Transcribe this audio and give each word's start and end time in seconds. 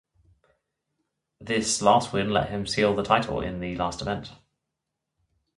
This 1.39 1.79
last 1.79 2.11
win 2.11 2.31
let 2.33 2.49
him 2.49 2.65
seal 2.65 2.95
the 2.95 3.03
title 3.03 3.39
in 3.39 3.59
the 3.59 3.75
last 3.75 4.01
event. 4.01 4.33